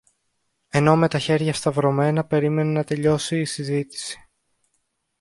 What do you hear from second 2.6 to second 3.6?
να τελειώσει η